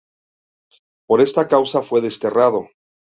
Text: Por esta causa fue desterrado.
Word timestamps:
Por 1.07 1.21
esta 1.21 1.47
causa 1.47 1.83
fue 1.83 2.01
desterrado. 2.01 2.67